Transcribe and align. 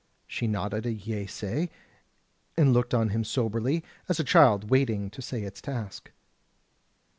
She 0.25 0.47
nodded 0.47 0.87
a 0.87 0.91
yeasay, 0.91 1.69
and 2.57 2.73
looked 2.73 2.95
on 2.95 3.09
him 3.09 3.23
soberly, 3.23 3.83
as 4.09 4.19
a 4.19 4.23
child 4.23 4.71
waiting 4.71 5.11
to 5.11 5.21
say 5.21 5.43
its 5.43 5.61
task. 5.61 6.09